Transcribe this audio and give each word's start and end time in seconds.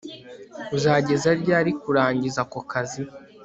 uzageza 0.75 1.29
ryari 1.41 1.71
kurangiza 1.81 2.39
ako 2.45 2.59
kazi 2.71 3.01